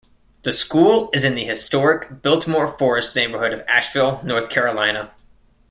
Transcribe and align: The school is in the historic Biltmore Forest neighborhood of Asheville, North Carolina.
The 0.41 0.51
school 0.51 1.11
is 1.13 1.23
in 1.23 1.35
the 1.35 1.43
historic 1.45 2.23
Biltmore 2.23 2.67
Forest 2.67 3.15
neighborhood 3.15 3.53
of 3.53 3.61
Asheville, 3.67 4.19
North 4.23 4.49
Carolina. 4.49 5.13